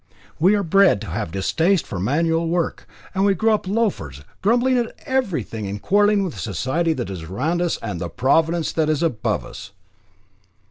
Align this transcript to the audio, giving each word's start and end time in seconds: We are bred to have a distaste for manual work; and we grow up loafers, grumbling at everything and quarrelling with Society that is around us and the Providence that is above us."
We 0.39 0.55
are 0.55 0.63
bred 0.63 0.99
to 1.01 1.07
have 1.11 1.29
a 1.29 1.33
distaste 1.33 1.85
for 1.85 1.99
manual 1.99 2.47
work; 2.49 2.87
and 3.13 3.23
we 3.23 3.35
grow 3.35 3.53
up 3.53 3.67
loafers, 3.67 4.23
grumbling 4.41 4.79
at 4.79 4.95
everything 5.05 5.67
and 5.67 5.79
quarrelling 5.79 6.23
with 6.23 6.39
Society 6.39 6.93
that 6.93 7.11
is 7.11 7.21
around 7.21 7.61
us 7.61 7.77
and 7.83 8.01
the 8.01 8.09
Providence 8.09 8.71
that 8.71 8.89
is 8.89 9.03
above 9.03 9.45
us." 9.45 9.73